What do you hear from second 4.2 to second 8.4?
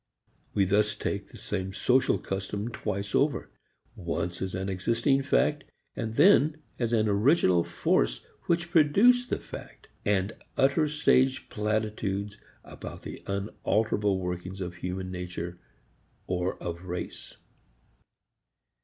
as an existing fact and then as an original force